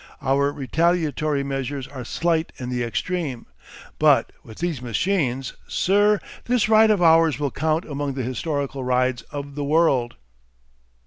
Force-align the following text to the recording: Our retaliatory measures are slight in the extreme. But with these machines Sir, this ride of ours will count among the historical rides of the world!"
Our 0.23 0.51
retaliatory 0.51 1.43
measures 1.43 1.87
are 1.87 2.03
slight 2.03 2.51
in 2.57 2.69
the 2.71 2.81
extreme. 2.83 3.45
But 3.99 4.31
with 4.43 4.57
these 4.57 4.81
machines 4.81 5.53
Sir, 5.67 6.19
this 6.45 6.67
ride 6.67 6.89
of 6.89 7.03
ours 7.03 7.37
will 7.39 7.51
count 7.51 7.85
among 7.85 8.15
the 8.15 8.23
historical 8.23 8.83
rides 8.83 9.21
of 9.29 9.53
the 9.53 9.63
world!" 9.63 10.15